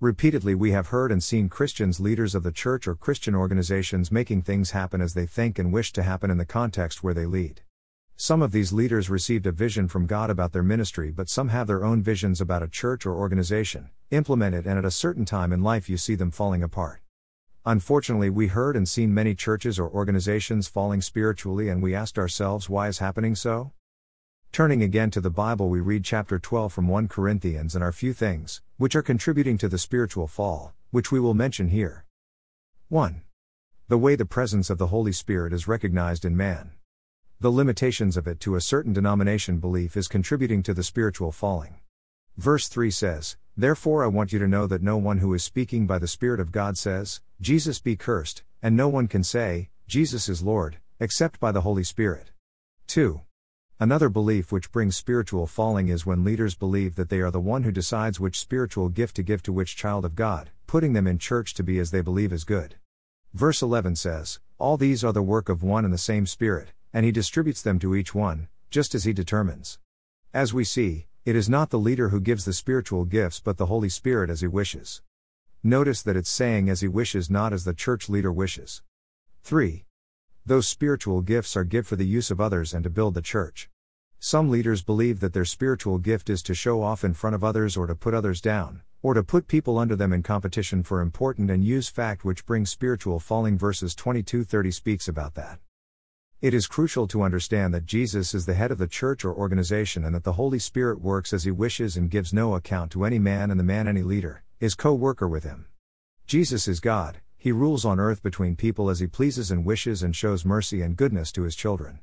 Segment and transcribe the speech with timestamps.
[0.00, 4.40] Repeatedly, we have heard and seen Christians, leaders of the church or Christian organizations, making
[4.40, 7.60] things happen as they think and wish to happen in the context where they lead.
[8.16, 11.66] Some of these leaders received a vision from God about their ministry, but some have
[11.66, 15.52] their own visions about a church or organization, implement it, and at a certain time
[15.52, 17.02] in life you see them falling apart.
[17.66, 22.70] Unfortunately, we heard and seen many churches or organizations falling spiritually, and we asked ourselves
[22.70, 23.72] why is happening so?
[24.52, 28.12] Turning again to the Bible, we read chapter 12 from 1 Corinthians and are few
[28.12, 32.04] things, which are contributing to the spiritual fall, which we will mention here.
[32.88, 33.22] 1.
[33.86, 36.72] The way the presence of the Holy Spirit is recognized in man.
[37.38, 41.76] The limitations of it to a certain denomination belief is contributing to the spiritual falling.
[42.36, 45.86] Verse 3 says, Therefore I want you to know that no one who is speaking
[45.86, 50.28] by the Spirit of God says, Jesus be cursed, and no one can say, Jesus
[50.28, 52.32] is Lord, except by the Holy Spirit.
[52.88, 53.20] 2.
[53.82, 57.62] Another belief which brings spiritual falling is when leaders believe that they are the one
[57.62, 61.16] who decides which spiritual gift to give to which child of God, putting them in
[61.16, 62.74] church to be as they believe is good.
[63.32, 67.06] Verse 11 says, All these are the work of one and the same Spirit, and
[67.06, 69.78] he distributes them to each one, just as he determines.
[70.34, 73.64] As we see, it is not the leader who gives the spiritual gifts but the
[73.64, 75.00] Holy Spirit as he wishes.
[75.62, 78.82] Notice that it's saying as he wishes, not as the church leader wishes.
[79.42, 79.86] 3.
[80.46, 83.68] Those spiritual gifts are given for the use of others and to build the church.
[84.18, 87.76] Some leaders believe that their spiritual gift is to show off in front of others
[87.76, 91.50] or to put others down, or to put people under them in competition for important
[91.50, 95.58] and use fact which brings spiritual falling verses 22-30 speaks about that.
[96.40, 100.06] It is crucial to understand that Jesus is the head of the church or organization
[100.06, 103.18] and that the Holy Spirit works as he wishes and gives no account to any
[103.18, 105.66] man and the man any leader is co-worker with him.
[106.26, 110.14] Jesus is God, he rules on earth between people as he pleases and wishes and
[110.14, 111.98] shows mercy and goodness to his children.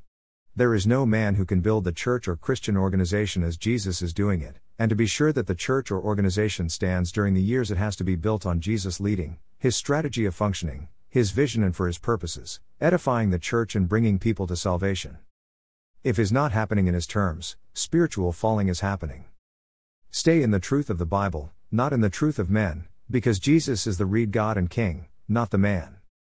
[0.55, 4.15] There is no man who can build the church or Christian organization as Jesus is
[4.15, 7.69] doing it, and to be sure that the church or organization stands during the years
[7.69, 11.75] it has to be built on Jesus' leading, his strategy of functioning, his vision and
[11.75, 15.19] for his purposes, edifying the church and bringing people to salvation.
[16.03, 19.25] If is not happening in his terms, spiritual falling is happening.
[20.09, 23.85] Stay in the truth of the Bible, not in the truth of men, because Jesus
[23.85, 25.96] is the reed God and King, not the man.